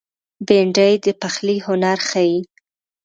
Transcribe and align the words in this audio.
بېنډۍ 0.47 0.93
د 1.05 1.07
پخلي 1.21 1.57
هنر 1.67 1.97
ښيي 2.09 2.35